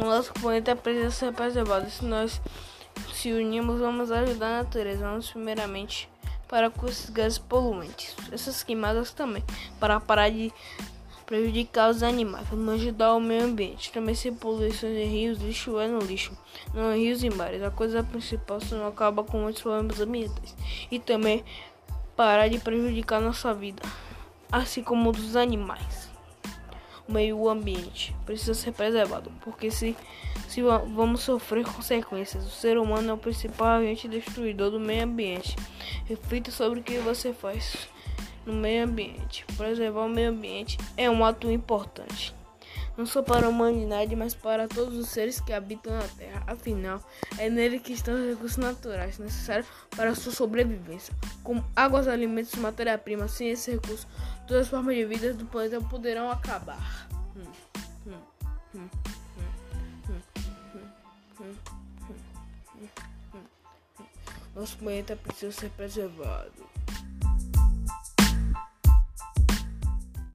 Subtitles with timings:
[0.00, 1.90] O nosso planeta precisa ser preservado.
[1.90, 2.40] Se nós
[3.12, 5.04] se unirmos, vamos ajudar a natureza.
[5.04, 6.08] Vamos primeiramente
[6.46, 8.14] para com esses gases poluentes.
[8.30, 9.42] Essas queimadas também.
[9.80, 10.52] Para parar de
[11.26, 12.46] prejudicar os animais.
[12.48, 13.90] Vamos ajudar o meio ambiente.
[13.90, 16.32] Também se poluições em rios, lixo é no lixo.
[16.72, 17.60] Não em rios e mares.
[17.60, 20.54] A coisa principal se não acaba com muitos problemas ambientais.
[20.92, 21.44] E também
[22.14, 23.82] parar de prejudicar nossa vida.
[24.52, 26.07] Assim como dos animais
[27.08, 29.96] meio ambiente precisa ser preservado, porque se,
[30.46, 35.56] se vamos sofrer consequências, o ser humano é o principal agente destruidor do meio ambiente.
[36.06, 37.88] Reflita sobre o que você faz
[38.44, 39.44] no meio ambiente.
[39.56, 42.37] Preservar o meio ambiente é um ato importante.
[42.98, 46.42] Não só para a humanidade, mas para todos os seres que habitam na Terra.
[46.48, 47.00] Afinal,
[47.38, 52.52] é nele que estão os recursos naturais necessários para a sua sobrevivência, como águas, alimentos
[52.54, 53.28] e matéria-prima.
[53.28, 54.04] Sem esse recurso,
[54.48, 57.08] todas as formas de vida do planeta poderão acabar.
[64.56, 66.77] Nosso planeta precisa ser preservado.